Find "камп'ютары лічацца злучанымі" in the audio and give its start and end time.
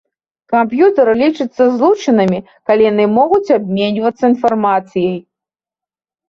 0.51-2.39